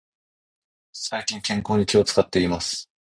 [0.93, 2.89] 最近、健康に気を使っています。